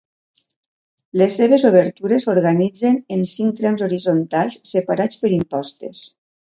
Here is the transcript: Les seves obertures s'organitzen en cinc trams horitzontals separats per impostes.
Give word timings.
Les 1.21 1.37
seves 1.41 1.65
obertures 1.69 2.25
s'organitzen 2.29 2.99
en 3.17 3.23
cinc 3.35 3.61
trams 3.63 3.87
horitzontals 3.91 4.61
separats 4.75 5.23
per 5.25 5.37
impostes. 5.41 6.07